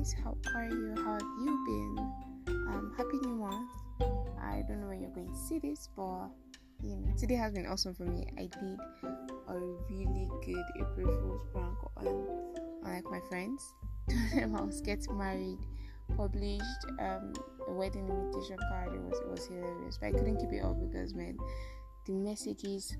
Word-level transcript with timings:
guys. 0.00 0.14
How 0.24 0.36
are 0.54 0.64
you? 0.64 0.94
How 0.96 1.12
have 1.12 1.22
you 1.42 1.64
been? 1.66 2.56
Um, 2.68 2.94
happy 2.96 3.18
new 3.22 3.36
month. 3.36 3.70
I 4.42 4.62
don't 4.66 4.80
know 4.80 4.88
when 4.88 5.00
you're 5.00 5.10
going 5.10 5.28
to 5.28 5.36
see 5.36 5.58
this, 5.58 5.88
but 5.94 6.28
you 6.82 6.96
know, 6.96 7.12
today 7.18 7.34
has 7.34 7.52
been 7.52 7.66
awesome 7.66 7.94
for 7.94 8.04
me. 8.04 8.26
I 8.38 8.42
did 8.42 8.78
a 9.48 9.58
really 9.90 10.28
good 10.44 10.64
April 10.76 11.20
Fool's 11.20 11.42
prank 11.52 11.76
on, 11.96 12.82
like 12.82 13.04
my 13.04 13.20
friends. 13.28 13.62
I 14.10 14.46
was 14.46 14.80
getting 14.80 15.18
married, 15.18 15.58
published 16.16 16.86
um, 16.98 17.34
a 17.68 17.72
wedding 17.72 18.08
invitation 18.08 18.56
card. 18.70 18.94
It 18.94 19.02
was 19.02 19.18
it 19.18 19.28
was 19.28 19.46
hilarious, 19.46 19.98
but 19.98 20.06
I 20.08 20.12
couldn't 20.12 20.38
keep 20.38 20.52
it 20.52 20.64
up 20.64 20.76
because 20.80 21.14
man, 21.14 21.36
the 22.06 22.14
messages 22.14 22.96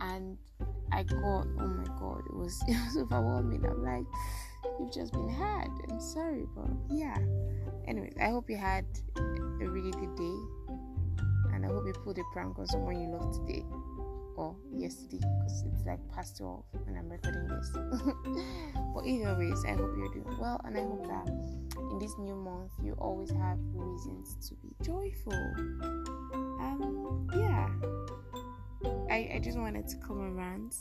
and 0.00 0.36
I 0.92 1.04
got 1.04 1.18
oh 1.22 1.46
my 1.46 1.84
god, 1.98 2.22
it 2.26 2.36
was 2.36 2.62
it 2.68 2.76
was 2.84 2.98
overwhelming. 2.98 3.64
I'm 3.64 3.82
like, 3.82 4.04
you've 4.78 4.92
just 4.92 5.12
been 5.12 5.28
had. 5.28 5.68
I'm 5.90 6.00
sorry, 6.00 6.46
but 6.54 6.70
yeah. 6.90 7.18
Anyways, 7.86 8.14
I 8.20 8.30
hope 8.30 8.48
you 8.48 8.56
had 8.56 8.84
a 9.16 9.68
really 9.68 9.90
good 9.92 10.16
day, 10.16 10.74
and 11.52 11.64
I 11.64 11.68
hope 11.68 11.84
you 11.86 11.92
pulled 11.92 12.18
a 12.18 12.22
prank 12.32 12.58
on 12.58 12.66
someone 12.66 13.00
you 13.00 13.08
love 13.08 13.32
today 13.46 13.64
or 14.36 14.56
yesterday 14.72 15.18
because 15.18 15.64
it's 15.72 15.86
like 15.86 16.00
past 16.12 16.38
12 16.38 16.64
when 16.84 16.96
I'm 16.96 17.08
recording 17.08 17.46
this. 17.48 17.70
but 18.94 19.06
either 19.06 19.36
ways, 19.38 19.62
I 19.66 19.72
hope 19.72 19.94
you're 19.96 20.12
doing 20.12 20.38
well, 20.40 20.60
and 20.64 20.76
I 20.76 20.82
hope 20.82 21.06
that 21.06 21.28
in 21.90 21.98
this 21.98 22.16
new 22.18 22.34
month 22.34 22.72
you 22.82 22.94
always 22.98 23.30
have 23.30 23.58
reasons 23.72 24.36
to 24.48 24.54
be 24.56 24.74
joyful. 24.82 25.32
Um, 26.60 27.28
yeah. 27.36 27.68
I, 29.10 29.34
I 29.34 29.40
just 29.42 29.58
wanted 29.58 29.86
to 29.88 29.96
come 29.98 30.20
around. 30.20 30.74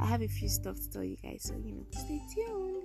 I 0.00 0.06
have 0.06 0.22
a 0.22 0.28
few 0.28 0.48
stuff 0.48 0.76
to 0.76 0.90
tell 0.90 1.04
you 1.04 1.16
guys, 1.22 1.42
so 1.44 1.54
you 1.64 1.72
know, 1.72 1.86
stay 1.92 2.20
tuned. 2.34 2.81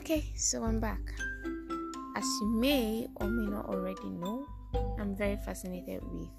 Okay, 0.00 0.32
so 0.34 0.64
I'm 0.64 0.80
back. 0.80 1.12
As 2.16 2.24
you 2.40 2.48
may 2.48 3.06
or 3.16 3.28
may 3.28 3.50
not 3.50 3.66
already 3.66 4.08
know, 4.08 4.46
I'm 4.98 5.14
very 5.14 5.36
fascinated 5.44 6.00
with 6.10 6.30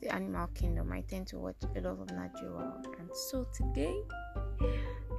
the 0.00 0.12
animal 0.12 0.48
kingdom. 0.48 0.90
I 0.90 1.02
tend 1.02 1.28
to 1.28 1.38
watch 1.38 1.62
a 1.76 1.80
lot 1.80 2.00
of 2.00 2.10
natural, 2.10 2.82
and 2.98 3.08
so 3.30 3.46
today 3.54 3.94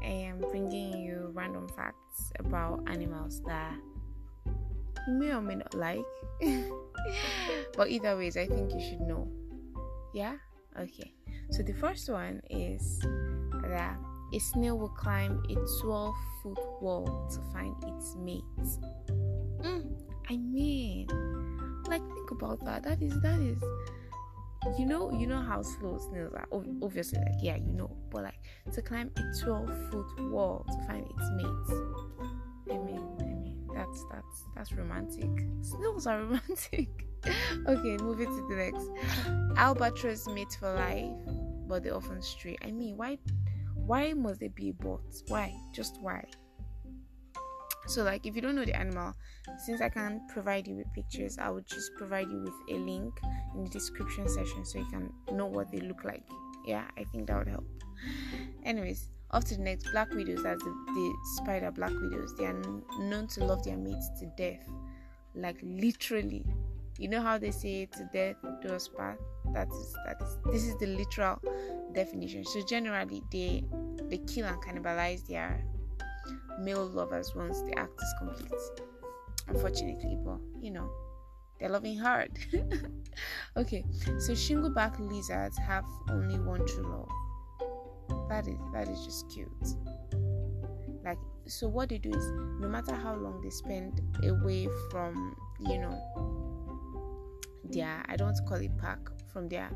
I 0.04 0.08
am 0.28 0.42
bringing 0.42 1.06
you 1.06 1.32
random 1.34 1.70
facts 1.70 2.34
about 2.38 2.84
animals 2.88 3.42
that 3.48 3.80
you 5.08 5.14
may 5.14 5.32
or 5.32 5.42
may 5.42 5.56
not 5.56 5.74
like. 5.74 6.04
but 7.78 7.90
either 7.90 8.18
ways, 8.18 8.36
I 8.36 8.46
think 8.46 8.74
you 8.74 8.82
should 8.82 9.00
know. 9.00 9.32
Yeah? 10.14 10.36
Okay. 10.78 11.14
So 11.52 11.64
the 11.64 11.74
first 11.74 12.10
one 12.10 12.42
is 12.50 13.00
that 13.70 13.96
a 14.34 14.40
snail 14.40 14.78
will 14.78 14.90
climb 14.90 15.44
a 15.50 15.56
12 15.82 16.16
foot 16.42 16.60
wall 16.82 17.30
to 17.32 17.40
find 17.54 17.76
its 17.84 18.16
mate. 18.18 18.44
Mm, 19.62 19.96
I 20.30 20.38
mean, 20.38 21.08
like 21.88 22.02
think 22.14 22.32
about 22.32 22.64
that. 22.66 22.84
That 22.84 23.02
is 23.02 23.20
that 23.22 23.40
is 23.40 23.62
you 24.78 24.86
know 24.86 25.12
you 25.12 25.28
know 25.28 25.42
how 25.42 25.62
slow 25.62 25.98
snails 25.98 26.34
are. 26.34 26.48
Obviously 26.82 27.20
like 27.20 27.42
yeah 27.42 27.58
you 27.58 27.72
know. 27.74 27.96
But 28.10 28.24
like 28.24 28.40
to 28.74 28.82
climb 28.82 29.12
a 29.18 29.44
12 29.44 29.92
foot 29.92 30.32
wall 30.32 30.66
to 30.68 30.88
find 30.88 31.06
its 31.06 31.30
mate. 31.36 32.74
I 32.74 32.78
mean 32.78 33.02
i 33.20 33.24
mean 33.26 33.68
that's 33.74 34.06
that's 34.12 34.44
that's 34.56 34.74
romantic. 34.74 35.30
Snails 35.62 36.08
are 36.08 36.20
romantic. 36.24 36.90
Okay 37.68 37.98
moving 37.98 38.28
to 38.28 38.48
the 38.50 38.56
next. 38.56 39.58
Albatross 39.58 40.28
mate 40.28 40.58
for 40.60 40.74
life 40.74 41.12
but 41.68 41.84
they 41.84 41.90
often 41.90 42.22
stray. 42.22 42.58
I 42.64 42.72
mean 42.72 42.98
why 42.98 43.18
why 43.76 44.14
must 44.14 44.40
they 44.40 44.48
be 44.50 44.72
but 44.72 45.02
why? 45.28 45.54
Just 45.72 46.00
why? 46.02 46.26
So 47.88 48.04
like 48.04 48.26
if 48.26 48.36
you 48.36 48.42
don't 48.42 48.56
know 48.56 48.66
the 48.66 48.76
animal 48.76 49.14
since 49.66 49.82
i 49.82 49.90
can't 49.90 50.22
provide 50.30 50.66
you 50.70 50.76
with 50.76 50.88
pictures 50.94 51.38
i 51.38 51.50
would 51.50 51.66
just 51.66 51.94
provide 51.98 52.30
you 52.30 52.40
with 52.40 52.54
a 52.70 52.80
link 52.80 53.20
in 53.56 53.66
the 53.66 53.70
description 53.70 54.26
section 54.30 54.64
so 54.64 54.80
you 54.80 54.86
can 54.86 55.12
know 55.34 55.48
what 55.48 55.70
they 55.70 55.80
look 55.80 56.06
like. 56.06 56.24
Yeah 56.66 56.86
i 56.98 57.04
think 57.04 57.28
that 57.28 57.38
would 57.38 57.50
help. 57.50 57.66
Anyways 58.64 59.10
off 59.34 59.44
to 59.46 59.56
the 59.56 59.62
next. 59.62 59.92
Black 59.92 60.14
widows 60.14 60.46
as 60.46 60.60
the, 60.60 60.70
the 60.70 61.14
spider 61.36 61.72
black 61.72 61.92
widows. 61.92 62.36
They 62.38 62.46
are 62.46 62.62
known 63.00 63.28
to 63.30 63.44
love 63.44 63.64
their 63.64 63.78
mates 63.78 64.10
to 64.20 64.28
death. 64.38 64.64
Like 65.36 65.58
literally 65.64 66.46
you 66.98 67.08
know 67.08 67.22
how 67.22 67.38
they 67.38 67.52
say 67.52 67.86
to 67.86 68.08
death 68.14 68.36
do 68.62 68.70
us 68.70 68.88
part 68.88 69.20
that 69.54 69.68
is 69.70 69.96
that 70.06 70.22
is 70.22 70.38
this 70.52 70.64
is 70.64 70.78
the 70.78 70.88
literal 70.88 71.40
definition 71.94 72.44
so 72.46 72.62
generally 72.66 73.24
they 73.32 73.64
they 74.10 74.18
kill 74.28 74.46
and 74.46 74.62
cannibalize 74.62 75.26
their 75.28 75.64
male 76.60 76.86
lovers 76.86 77.34
once 77.36 77.62
the 77.62 77.78
act 77.78 78.00
is 78.02 78.14
complete. 78.20 78.52
Unfortunately, 79.48 80.18
but 80.24 80.40
you 80.62 80.72
know, 80.72 80.90
they're 81.60 81.70
loving 81.70 81.98
hard. 81.98 82.32
okay, 83.58 83.84
so 84.20 84.34
shingleback 84.34 85.00
lizards 85.00 85.58
have 85.58 85.86
only 86.10 86.40
one 86.40 86.66
true 86.66 86.84
love. 86.88 88.30
That 88.30 88.48
is 88.48 88.58
that 88.74 88.88
is 88.88 89.04
just 89.04 89.30
cute. 89.30 89.50
Like 91.04 91.20
so 91.46 91.68
what 91.68 91.90
they 91.90 91.98
do 91.98 92.10
is 92.10 92.32
no 92.60 92.70
matter 92.70 92.96
how 92.96 93.16
long 93.16 93.42
they 93.42 93.50
spend 93.50 94.02
away 94.24 94.70
from, 94.90 95.36
you 95.60 95.78
know, 95.80 96.43
their 97.74 98.04
I 98.08 98.16
don't 98.16 98.38
call 98.48 98.58
it 98.58 98.78
pack, 98.78 99.00
from 99.32 99.50
their 99.50 99.70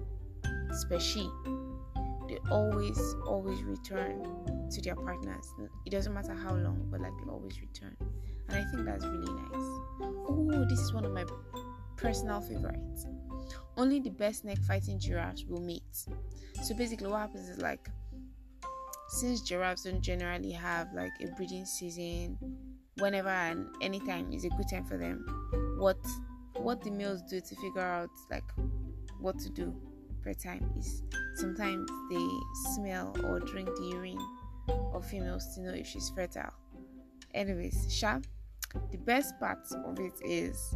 species, 0.72 1.30
they 2.28 2.38
always, 2.52 3.00
always 3.26 3.62
return 3.64 4.24
to 4.72 4.82
their 4.82 4.96
partners. 4.96 5.54
It 5.86 5.90
doesn't 5.92 6.14
matter 6.14 6.34
how 6.34 6.54
long, 6.54 6.88
but 6.92 7.02
like 7.02 7.14
they 7.24 7.30
always 7.30 7.60
return. 7.60 7.96
And 8.50 8.58
I 8.58 8.64
think 8.72 8.86
that's 8.86 9.06
really 9.06 9.34
nice. 9.34 9.68
Oh, 10.30 10.66
this 10.70 10.80
is 10.80 10.94
one 10.94 11.06
of 11.06 11.12
my 11.12 11.26
personal 11.96 12.42
favorites. 12.42 13.06
Only 13.76 14.00
the 14.00 14.10
best 14.10 14.46
neck 14.46 14.58
fighting 14.60 15.00
giraffes 15.00 15.46
will 15.46 15.62
mate. 15.62 16.08
So 16.64 16.76
basically, 16.76 17.08
what 17.08 17.20
happens 17.20 17.50
is 17.50 17.60
like, 17.60 17.90
since 19.10 19.42
giraffes 19.42 19.84
don't 19.84 20.02
generally 20.02 20.52
have 20.52 20.94
like 20.94 21.12
a 21.22 21.28
breeding 21.36 21.66
season, 21.66 22.38
whenever 23.00 23.30
and 23.30 23.68
anytime 23.82 24.32
is 24.34 24.44
a 24.44 24.50
good 24.50 24.68
time 24.70 24.86
for 24.86 24.98
them. 24.98 25.26
What 25.78 25.98
what 26.68 26.84
the 26.84 26.92
males 26.92 27.22
do 27.22 27.40
to 27.40 27.56
figure 27.56 27.80
out 27.80 28.10
like 28.30 28.44
what 29.22 29.40
to 29.40 29.50
do 29.50 29.74
per 30.22 30.34
time 30.34 30.70
is 30.78 31.02
sometimes 31.36 31.90
they 32.12 32.28
smell 32.76 33.16
or 33.24 33.40
drink 33.40 33.70
the 33.78 33.86
urine 33.94 34.20
of 34.94 35.06
females 35.06 35.56
to 35.56 35.62
know 35.62 35.72
if 35.72 35.88
she's 35.88 36.10
fertile. 36.10 36.52
Anyways, 37.34 37.88
Sha, 37.90 38.20
the 38.92 38.98
best 38.98 39.40
part 39.40 39.66
of 39.86 39.98
it 39.98 40.12
is 40.26 40.76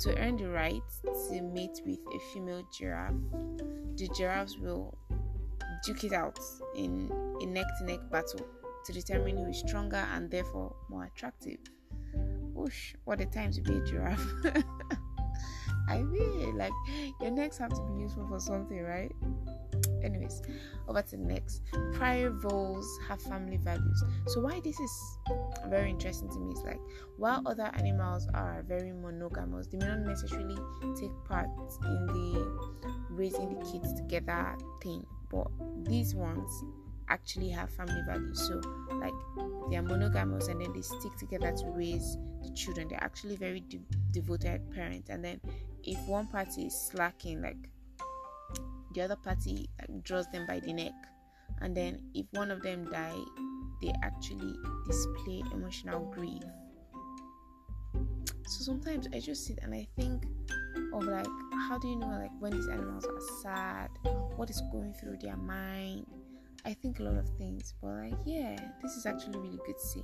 to 0.00 0.14
earn 0.18 0.36
the 0.36 0.50
right 0.50 0.82
to 1.30 1.40
mate 1.40 1.80
with 1.86 2.00
a 2.14 2.18
female 2.34 2.62
giraffe. 2.78 3.14
The 3.96 4.06
giraffes 4.14 4.58
will 4.58 4.98
duke 5.82 6.04
it 6.04 6.12
out 6.12 6.38
in 6.76 7.10
a 7.40 7.46
neck 7.46 7.64
to 7.78 7.84
neck 7.86 8.00
battle 8.10 8.46
to 8.84 8.92
determine 8.92 9.38
who 9.38 9.46
is 9.48 9.60
stronger 9.60 10.06
and 10.14 10.30
therefore 10.30 10.76
more 10.90 11.04
attractive. 11.04 11.56
Whoosh, 12.52 12.92
what 13.04 13.22
a 13.22 13.24
time 13.24 13.52
to 13.52 13.62
be 13.62 13.78
a 13.78 13.84
giraffe! 13.86 14.34
Like, 16.60 16.72
your 17.20 17.30
necks 17.30 17.58
have 17.58 17.70
to 17.70 17.82
be 17.92 18.02
useful 18.02 18.26
for 18.28 18.38
something, 18.38 18.82
right? 18.82 19.12
anyways 20.02 20.42
over 20.88 21.02
to 21.02 21.10
the 21.16 21.22
next. 21.22 21.62
Prairie 21.94 22.32
voles 22.32 22.86
have 23.08 23.20
family 23.22 23.56
values. 23.56 24.04
So 24.26 24.40
why 24.40 24.60
this 24.60 24.78
is 24.78 25.18
very 25.68 25.90
interesting 25.90 26.28
to 26.30 26.38
me 26.38 26.52
is 26.52 26.62
like 26.64 26.80
while 27.16 27.42
other 27.46 27.70
animals 27.74 28.26
are 28.34 28.64
very 28.66 28.92
monogamous 28.92 29.66
they 29.68 29.78
may 29.78 29.86
not 29.86 30.00
necessarily 30.00 30.56
take 30.98 31.12
part 31.24 31.46
in 31.84 32.06
the 32.06 32.60
raising 33.10 33.58
the 33.58 33.64
kids 33.70 33.92
together 33.92 34.56
thing 34.82 35.04
but 35.30 35.46
these 35.84 36.14
ones 36.14 36.64
actually 37.08 37.50
have 37.50 37.70
family 37.70 38.00
values. 38.06 38.48
So 38.48 38.60
like 38.94 39.12
they 39.68 39.76
are 39.76 39.82
monogamous 39.82 40.48
and 40.48 40.60
then 40.60 40.72
they 40.72 40.82
stick 40.82 41.16
together 41.18 41.52
to 41.52 41.66
raise 41.66 42.16
the 42.42 42.52
children. 42.54 42.88
They're 42.88 43.02
actually 43.02 43.36
very 43.36 43.60
de- 43.60 43.80
devoted 44.12 44.70
parents. 44.70 45.10
And 45.10 45.24
then 45.24 45.40
if 45.84 45.98
one 46.06 46.26
party 46.26 46.62
is 46.66 46.88
slacking 46.90 47.40
like 47.42 47.68
the 48.94 49.02
other 49.02 49.16
party 49.16 49.68
like, 49.78 50.02
draws 50.04 50.26
them 50.30 50.46
by 50.46 50.60
the 50.60 50.72
neck 50.72 50.92
and 51.60 51.76
then 51.76 52.00
if 52.14 52.26
one 52.32 52.50
of 52.50 52.62
them 52.62 52.90
die 52.90 53.18
they 53.82 53.92
actually 54.02 54.54
display 54.86 55.42
emotional 55.52 56.04
grief. 56.14 56.42
So 58.46 58.64
sometimes 58.64 59.06
i 59.14 59.20
just 59.20 59.46
sit 59.46 59.58
and 59.62 59.72
i 59.72 59.86
think 59.96 60.24
of 60.92 61.04
like 61.04 61.26
how 61.68 61.78
do 61.78 61.88
you 61.88 61.96
know 61.96 62.08
like 62.08 62.30
when 62.40 62.52
these 62.52 62.68
animals 62.68 63.06
are 63.06 63.20
sad 63.42 63.90
what 64.36 64.50
is 64.50 64.60
going 64.72 64.92
through 64.94 65.16
their 65.22 65.36
mind 65.36 66.04
i 66.64 66.74
think 66.74 67.00
a 67.00 67.02
lot 67.02 67.16
of 67.16 67.28
things 67.38 67.74
but 67.80 67.88
like 67.88 68.14
yeah 68.24 68.56
this 68.82 68.92
is 68.92 69.06
actually 69.06 69.38
really 69.38 69.58
good 69.66 69.78
to 69.78 69.86
see 69.86 70.02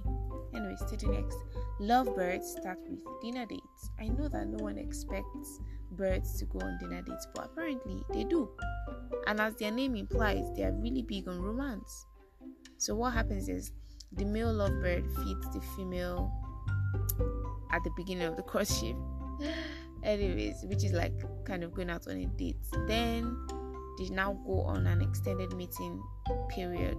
anyways 0.55 0.83
to 0.91 0.97
the 0.97 1.13
next 1.13 1.37
lovebirds 1.81 2.53
start 2.53 2.79
with 2.89 3.01
dinner 3.23 3.47
dates. 3.47 3.91
I 4.01 4.09
know 4.09 4.29
that 4.29 4.49
no 4.49 4.65
one 4.65 4.79
expects 4.79 5.61
birds 5.93 6.39
to 6.39 6.47
go 6.47 6.61
on 6.61 6.79
dinner 6.79 7.03
dates, 7.03 7.27
but 7.35 7.47
apparently 7.47 8.03
they 8.13 8.25
do. 8.25 8.49
And 9.27 9.41
as 9.41 9.57
their 9.57 9.71
name 9.71 9.97
implies, 9.97 10.45
they 10.57 10.65
are 10.65 10.73
really 10.73 11.03
big 11.03 11.29
on 11.29 11.41
romance. 11.41 12.07
So 12.79 12.95
what 12.95 13.13
happens 13.13 13.49
is 13.49 13.73
the 14.13 14.25
male 14.25 14.53
lovebird 14.53 15.05
feeds 15.17 15.47
the 15.53 15.61
female 15.77 16.33
at 17.73 17.83
the 17.85 17.91
beginning 17.97 18.27
of 18.27 18.37
the 18.37 18.43
courtship. 18.43 18.97
Anyways, 20.03 20.65
which 20.65 20.85
is 20.85 20.93
like 20.93 21.15
kind 21.45 21.65
of 21.65 21.75
going 21.75 21.91
out 21.91 22.07
on 22.07 22.17
a 22.17 22.27
date. 22.27 22.57
Then 22.87 23.37
they 23.99 24.09
now 24.09 24.33
go 24.47 24.63
on 24.63 24.87
an 24.87 25.03
extended 25.03 25.55
meeting 25.55 26.03
period, 26.51 26.99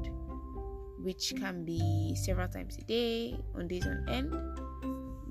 which 1.00 1.34
can 1.38 1.64
be 1.66 2.16
several 2.24 2.48
times 2.48 2.78
a 2.78 2.84
day, 2.84 3.38
on 3.56 3.68
days 3.68 3.86
on 3.86 4.06
end. 4.08 4.32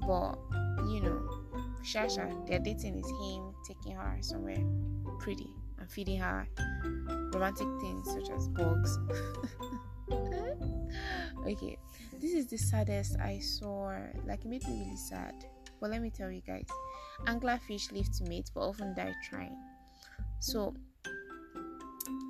But 0.07 0.39
you 0.89 1.01
know, 1.01 1.23
Shasha, 1.83 2.47
their 2.47 2.59
dating 2.59 2.99
is 2.99 3.11
him 3.23 3.55
taking 3.67 3.97
her 3.97 4.19
somewhere 4.21 4.63
pretty 5.19 5.51
and 5.79 5.91
feeding 5.91 6.19
her 6.19 6.47
romantic 7.33 7.69
things 7.81 8.11
such 8.13 8.31
as 8.31 8.49
bugs. 8.49 8.99
okay, 11.47 11.79
this 12.21 12.33
is 12.33 12.47
the 12.47 12.57
saddest 12.57 13.17
I 13.21 13.39
saw. 13.39 13.97
Like, 14.27 14.45
it 14.45 14.49
made 14.49 14.67
me 14.67 14.85
really 14.85 14.97
sad. 14.97 15.35
But 15.81 15.91
let 15.91 16.01
me 16.01 16.11
tell 16.11 16.31
you 16.31 16.41
guys 16.41 16.67
anglerfish 17.27 17.93
live 17.93 18.11
to 18.13 18.25
mate 18.25 18.51
but 18.55 18.61
often 18.61 18.95
die 18.95 19.15
trying. 19.29 19.57
So, 20.39 20.75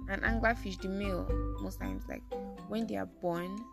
an 0.09 0.21
anglerfish, 0.21 0.81
the 0.81 0.89
male, 0.89 1.29
most 1.61 1.81
times, 1.81 2.05
like 2.09 2.23
when 2.69 2.87
they 2.87 2.97
are 2.97 3.07
born, 3.07 3.65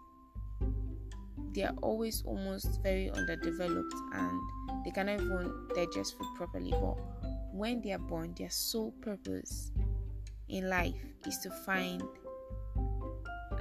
they 1.53 1.63
are 1.63 1.75
always 1.81 2.23
almost 2.25 2.81
very 2.81 3.11
underdeveloped 3.11 3.93
and 4.13 4.41
they 4.83 4.91
cannot 4.91 5.21
even 5.21 5.67
digest 5.75 6.17
food 6.17 6.27
properly. 6.35 6.71
But 6.71 6.97
when 7.53 7.81
they 7.81 7.91
are 7.91 7.99
born, 7.99 8.33
their 8.37 8.49
sole 8.49 8.91
purpose 9.01 9.71
in 10.49 10.69
life 10.69 10.95
is 11.27 11.37
to 11.39 11.49
find 11.65 12.01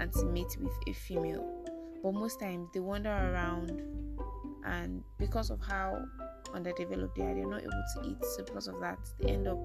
and 0.01 0.13
to 0.15 0.25
mate 0.25 0.57
with 0.59 0.73
a 0.89 0.93
female. 0.93 1.47
But 2.03 2.15
most 2.15 2.41
times 2.41 2.69
they 2.73 2.81
wander 2.81 3.11
around, 3.11 3.83
and 4.65 5.05
because 5.19 5.51
of 5.51 5.61
how 5.61 6.03
underdeveloped 6.55 7.15
they 7.17 7.23
are, 7.23 7.35
they're 7.35 7.47
not 7.47 7.63
able 7.63 7.85
to 7.95 8.09
eat. 8.09 8.25
So 8.37 8.45
because 8.45 8.69
of 8.69 8.81
that, 8.81 8.99
they 9.21 9.33
end 9.33 9.47
up 9.47 9.59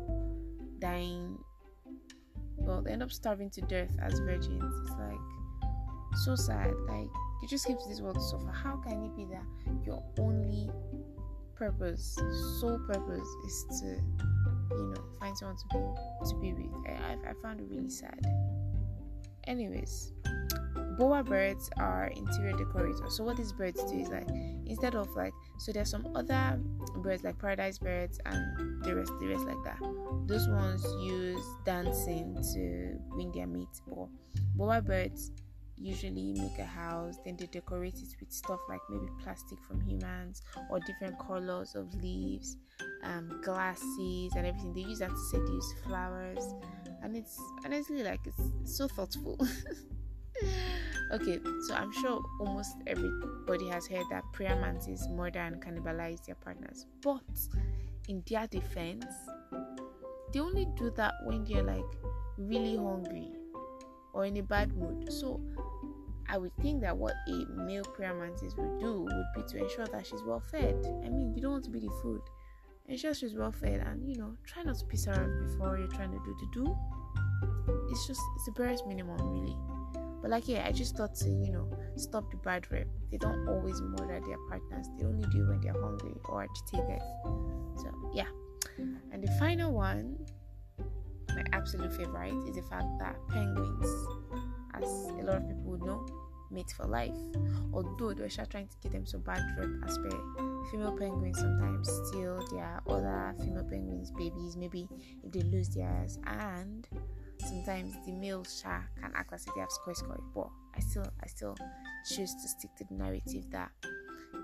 dying. 0.79 1.37
Well, 2.67 2.81
they 2.81 2.91
end 2.91 3.01
up 3.01 3.11
starving 3.11 3.49
to 3.51 3.61
death 3.61 3.89
as 4.01 4.19
virgins. 4.19 4.73
It's 4.81 4.91
like 4.99 5.17
so 6.25 6.35
sad. 6.35 6.73
Like 6.87 7.07
you 7.41 7.47
just 7.47 7.65
came 7.65 7.77
to 7.77 7.89
this 7.89 8.01
world 8.01 8.15
to 8.15 8.21
suffer. 8.21 8.51
How 8.51 8.75
can 8.75 9.05
it 9.05 9.15
be 9.15 9.25
that 9.31 9.45
your 9.85 10.03
only 10.19 10.69
purpose, 11.55 12.19
sole 12.59 12.79
purpose, 12.85 13.27
is 13.45 13.65
to, 13.79 13.85
you 14.71 14.93
know, 14.93 15.03
find 15.17 15.37
someone 15.37 15.55
to 15.55 15.67
be 15.71 16.29
to 16.29 16.35
be 16.35 16.53
with? 16.53 16.73
I, 16.87 17.13
I, 17.13 17.31
I 17.31 17.33
found 17.41 17.61
it 17.61 17.67
really 17.69 17.89
sad. 17.89 18.19
Anyways, 19.45 20.11
bower 20.97 21.23
birds 21.23 21.69
are 21.77 22.07
interior 22.15 22.53
decorators. 22.53 23.15
So 23.15 23.23
what 23.23 23.37
these 23.37 23.53
birds 23.53 23.83
do 23.83 23.99
is 23.99 24.09
like 24.09 24.27
instead 24.65 24.95
of 24.95 25.09
like 25.15 25.33
so 25.59 25.71
there's 25.71 25.89
some 25.89 26.07
other 26.15 26.59
birds 26.97 27.23
like 27.23 27.37
paradise 27.39 27.77
birds 27.77 28.19
and 28.25 28.83
the 28.83 28.95
rest 28.95 29.11
the 29.19 29.27
rest 29.27 29.45
like 29.45 29.63
that. 29.63 29.79
Those 30.25 30.47
ones 30.47 30.85
use 30.99 31.43
dancing 31.65 32.35
to 32.53 32.97
win 33.15 33.31
their 33.33 33.47
mates. 33.47 33.81
But 33.87 34.07
bower 34.55 34.81
birds 34.81 35.31
usually 35.79 36.33
make 36.33 36.57
a 36.59 36.65
house, 36.65 37.17
then 37.23 37.37
they 37.37 37.45
decorate 37.45 37.95
it 37.95 38.15
with 38.19 38.31
stuff 38.31 38.59
like 38.67 38.79
maybe 38.89 39.05
plastic 39.21 39.59
from 39.61 39.79
humans 39.81 40.41
or 40.69 40.79
different 40.79 41.17
colors 41.19 41.75
of 41.75 41.93
leaves, 42.01 42.57
um, 43.03 43.39
glasses, 43.43 44.33
and 44.35 44.45
everything. 44.45 44.73
They 44.73 44.81
use 44.81 44.99
that 44.99 45.11
to 45.11 45.17
seduce 45.29 45.73
flowers, 45.85 46.53
and 47.03 47.15
it's 47.15 47.39
honestly 47.63 48.03
like 48.03 48.21
it's, 48.25 48.51
it's 48.61 48.77
so 48.77 48.87
thoughtful. 48.87 49.37
okay, 51.11 51.39
so 51.67 51.73
I'm 51.73 51.91
sure 51.91 52.21
almost 52.39 52.75
everybody 52.85 53.67
has 53.69 53.87
heard 53.87 54.05
that 54.11 54.23
prayer 54.33 54.55
mantis 54.55 55.07
murder 55.09 55.39
and 55.39 55.61
cannibalize 55.61 56.25
their 56.25 56.35
partners, 56.35 56.85
but 57.01 57.21
in 58.07 58.23
their 58.29 58.47
defense, 58.47 59.05
they 60.33 60.39
only 60.39 60.67
do 60.75 60.91
that 60.91 61.13
when 61.25 61.43
they're 61.45 61.63
like 61.63 61.85
really 62.37 62.75
hungry 62.75 63.31
or 64.13 64.25
in 64.25 64.37
a 64.37 64.43
bad 64.43 64.75
mood. 64.75 65.11
So 65.11 65.41
I 66.29 66.37
would 66.37 66.55
think 66.57 66.81
that 66.81 66.97
what 66.97 67.13
a 67.27 67.45
male 67.53 67.83
prayer 67.83 68.13
mantis 68.13 68.55
would 68.57 68.79
do 68.79 69.01
would 69.01 69.25
be 69.35 69.43
to 69.49 69.63
ensure 69.63 69.87
that 69.87 70.05
she's 70.05 70.23
well 70.23 70.41
fed. 70.51 70.75
I 71.05 71.09
mean, 71.09 71.33
you 71.33 71.41
don't 71.41 71.51
want 71.53 71.65
to 71.65 71.71
be 71.71 71.79
the 71.79 71.91
food. 72.01 72.21
Ensure 72.87 73.13
she's 73.13 73.35
well 73.35 73.51
fed 73.51 73.81
and 73.85 74.07
you 74.07 74.17
know, 74.17 74.35
try 74.45 74.63
not 74.63 74.77
to 74.79 74.85
piss 74.85 75.05
her 75.05 75.13
off 75.13 75.49
before 75.49 75.77
you're 75.77 75.87
trying 75.87 76.11
to 76.11 76.19
do 76.25 76.35
the 76.39 76.47
do. 76.53 76.77
It's 77.89 78.07
just 78.07 78.21
it's 78.35 78.45
the 78.45 78.51
barest 78.53 78.85
minimum 78.87 79.17
really. 79.21 79.55
But 80.21 80.31
like 80.31 80.47
yeah, 80.47 80.65
I 80.67 80.71
just 80.71 80.97
thought 80.97 81.15
to, 81.15 81.29
you 81.29 81.51
know, 81.51 81.69
stop 81.95 82.29
the 82.31 82.37
bad 82.37 82.71
rep. 82.71 82.87
They 83.11 83.17
don't 83.17 83.47
always 83.47 83.81
murder 83.81 84.19
their 84.25 84.37
partners. 84.49 84.87
They 84.97 85.05
only 85.05 85.27
do 85.31 85.47
when 85.47 85.61
they're 85.61 85.79
hungry 85.79 86.15
or 86.25 86.43
agitated. 86.43 87.01
So 87.77 88.11
yeah. 88.13 88.27
And 89.11 89.23
the 89.23 89.31
final 89.39 89.73
one 89.73 90.17
my 91.37 91.43
absolute 91.53 91.93
favorite 91.93 92.33
is 92.49 92.55
the 92.55 92.63
fact 92.63 92.87
that 92.99 93.15
penguins, 93.29 93.85
as 94.73 94.83
a 95.19 95.23
lot 95.23 95.37
of 95.37 95.47
people 95.47 95.63
would 95.65 95.83
know, 95.83 96.03
mate 96.49 96.73
for 96.75 96.85
life. 96.85 97.13
Although 97.71 98.13
they 98.13 98.23
were 98.23 98.29
trying 98.29 98.67
to 98.67 98.77
get 98.81 98.91
them 98.91 99.05
so 99.05 99.19
bad 99.19 99.43
rep 99.57 99.69
as 99.87 99.97
per 99.99 100.09
female 100.71 100.97
penguins 100.97 101.37
sometimes 101.37 101.89
steal 102.07 102.43
their 102.51 102.81
other 102.87 103.35
female 103.39 103.65
penguins' 103.65 104.11
babies, 104.11 104.57
maybe 104.57 104.89
if 105.23 105.31
they 105.31 105.41
lose 105.41 105.69
theirs, 105.69 106.17
and 106.25 106.87
sometimes 107.45 107.93
the 108.05 108.11
male 108.11 108.43
shark 108.43 108.83
can 109.01 109.11
act 109.15 109.33
as 109.33 109.45
if 109.45 109.53
they 109.53 109.61
have 109.61 109.69
scoy 109.71 109.93
scoy. 109.93 110.17
But 110.33 110.49
I 110.75 110.79
still 110.79 111.05
I 111.23 111.27
still 111.27 111.55
choose 112.15 112.33
to 112.33 112.47
stick 112.47 112.71
to 112.77 112.85
the 112.85 112.95
narrative 112.95 113.49
that 113.51 113.71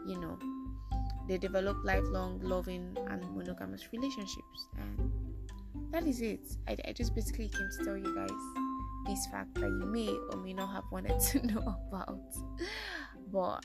you 0.06 0.20
know 0.20 0.38
they 1.28 1.38
develop 1.38 1.78
lifelong 1.84 2.40
loving 2.42 2.98
and 3.10 3.36
monogamous 3.36 3.88
relationships 3.92 4.68
and 4.78 5.12
that 5.92 6.06
is 6.08 6.22
it. 6.22 6.42
I, 6.68 6.76
I 6.88 6.92
just 6.94 7.16
basically 7.16 7.50
came 7.50 7.70
to 7.78 7.86
tell 7.86 7.98
you 7.98 8.16
guys 8.16 8.30
this 9.06 9.28
fact 9.28 9.54
that 9.56 9.70
you 9.70 9.86
may 9.86 10.10
or 10.32 10.38
may 10.38 10.54
not 10.54 10.74
have 10.74 10.86
wanted 10.92 11.20
to 11.32 11.46
know 11.46 11.76
about. 11.88 12.20
But 13.32 13.64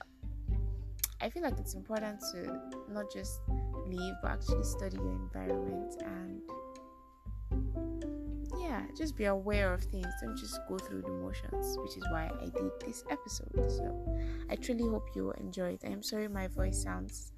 I 1.21 1.31
feel 1.31 1.43
like 1.43 1.59
it's 1.59 1.75
important 1.75 2.21
to 2.33 2.61
not 2.93 3.13
just 3.13 3.41
live 3.87 4.17
but 4.23 4.33
actually 4.33 4.65
study 4.65 4.97
your 4.97 5.13
environment 5.13 5.95
and 6.05 6.41
yeah, 8.79 8.95
just 8.97 9.17
be 9.17 9.25
aware 9.25 9.73
of 9.73 9.83
things. 9.83 10.07
Don't 10.23 10.37
just 10.37 10.59
go 10.69 10.79
through 10.79 11.03
the 11.03 11.11
motions, 11.11 11.77
which 11.79 11.97
is 11.97 12.05
why 12.11 12.31
I 12.41 12.45
did 12.45 12.71
this 12.85 13.05
episode. 13.11 13.71
So 13.71 14.19
I 14.51 14.57
truly 14.57 14.89
hope 14.89 15.09
you 15.15 15.33
enjoy 15.33 15.73
it. 15.73 15.83
I 15.85 15.89
am 15.89 16.03
sorry 16.03 16.29
my 16.29 16.49
voice 16.49 16.83
sounds 16.83 17.33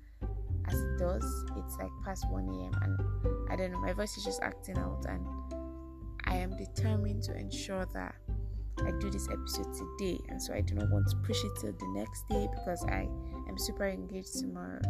as 0.67 0.81
it 0.81 0.99
does. 0.99 1.45
It's 1.57 1.77
like 1.79 1.91
past 2.05 2.31
1 2.31 2.49
a.m. 2.49 2.73
and 2.83 3.51
I 3.51 3.57
don't 3.57 3.73
know, 3.73 3.81
my 3.81 3.93
voice 3.93 4.17
is 4.17 4.25
just 4.25 4.41
acting 4.43 4.79
out, 4.79 5.05
and 5.09 5.27
I 6.25 6.37
am 6.37 6.57
determined 6.57 7.23
to 7.25 7.37
ensure 7.37 7.87
that 7.95 8.15
I 8.79 8.93
do 8.99 9.11
this 9.11 9.29
episode 9.29 9.75
today, 9.75 10.19
and 10.29 10.41
so 10.41 10.55
I 10.55 10.61
do 10.61 10.75
not 10.75 10.91
want 10.91 11.09
to 11.11 11.17
push 11.17 11.43
it 11.43 11.53
till 11.61 11.73
the 11.73 11.89
next 11.99 12.29
day 12.29 12.49
because 12.55 12.85
I 12.85 13.09
am 13.49 13.59
super 13.59 13.89
engaged 13.89 14.39
tomorrow. 14.39 14.81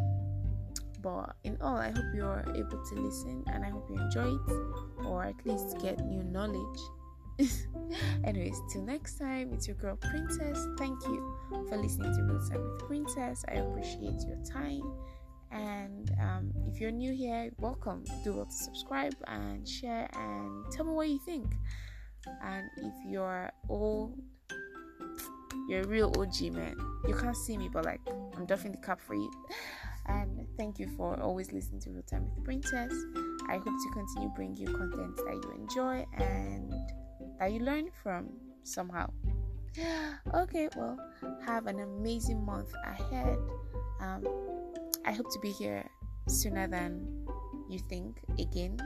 But 1.02 1.36
in 1.44 1.56
all, 1.60 1.76
I 1.76 1.90
hope 1.90 2.04
you 2.14 2.24
are 2.24 2.44
able 2.54 2.84
to 2.84 2.94
listen 2.94 3.44
and 3.48 3.64
I 3.64 3.70
hope 3.70 3.88
you 3.88 3.96
enjoy 3.96 4.34
it 4.34 5.06
or 5.06 5.24
at 5.24 5.46
least 5.46 5.78
get 5.80 6.04
new 6.04 6.22
knowledge. 6.22 6.80
Anyways, 8.24 8.60
till 8.70 8.82
next 8.82 9.18
time, 9.18 9.52
it's 9.54 9.66
your 9.66 9.76
girl 9.76 9.96
Princess. 9.96 10.66
Thank 10.78 11.02
you 11.04 11.38
for 11.68 11.78
listening 11.78 12.14
to 12.14 12.22
Real 12.22 12.46
Time 12.48 12.62
with 12.62 12.86
Princess. 12.86 13.44
I 13.48 13.54
appreciate 13.54 14.20
your 14.26 14.42
time 14.44 14.82
and 15.52 16.10
um, 16.20 16.52
if 16.66 16.80
you're 16.80 16.90
new 16.90 17.12
here, 17.12 17.50
welcome. 17.58 18.04
Do 18.22 18.34
well 18.34 18.46
to 18.46 18.52
subscribe 18.52 19.14
and 19.26 19.68
share 19.68 20.08
and 20.12 20.70
tell 20.70 20.84
me 20.84 20.92
what 20.92 21.08
you 21.08 21.18
think. 21.18 21.52
And 22.44 22.68
if 22.76 22.92
you're 23.08 23.50
old, 23.68 24.16
you're 25.68 25.82
a 25.82 25.86
real 25.88 26.12
OG 26.16 26.52
man. 26.52 26.76
You 27.06 27.14
can't 27.14 27.36
see 27.36 27.56
me, 27.56 27.68
but 27.68 27.84
like 27.84 28.00
I'm 28.36 28.46
doffing 28.46 28.72
the 28.72 28.78
cap 28.78 29.00
for 29.00 29.14
you. 29.14 29.30
And 30.06 30.39
thank 30.60 30.78
you 30.78 30.88
for 30.94 31.18
always 31.22 31.54
listening 31.54 31.80
to 31.80 31.88
Real 31.88 32.02
Time 32.02 32.28
with 32.36 32.44
Princess. 32.44 32.92
I 33.48 33.56
hope 33.56 33.64
to 33.64 33.90
continue 33.94 34.28
bringing 34.36 34.58
you 34.58 34.66
content 34.66 35.16
that 35.16 35.32
you 35.32 35.52
enjoy 35.56 36.04
and 36.18 36.70
that 37.38 37.50
you 37.50 37.60
learn 37.60 37.88
from 38.02 38.28
somehow. 38.62 39.10
Okay, 40.34 40.68
well, 40.76 40.98
have 41.46 41.66
an 41.66 41.80
amazing 41.80 42.44
month 42.44 42.68
ahead. 42.84 43.38
Um, 44.00 44.22
I 45.06 45.12
hope 45.12 45.32
to 45.32 45.38
be 45.40 45.50
here 45.50 45.88
sooner 46.28 46.68
than 46.68 47.08
you 47.70 47.78
think 47.88 48.20
again. 48.38 48.76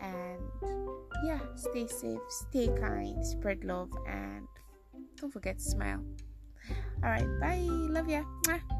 And 0.00 0.38
yeah, 1.26 1.40
stay 1.56 1.88
safe, 1.88 2.20
stay 2.28 2.68
kind, 2.68 3.26
spread 3.26 3.64
love, 3.64 3.90
and 4.06 4.46
don't 5.16 5.32
forget 5.32 5.58
to 5.58 5.64
smile. 5.64 6.04
All 7.02 7.10
right, 7.10 7.26
bye. 7.40 7.66
Love 7.90 8.08
ya. 8.08 8.22
Mwah. 8.46 8.73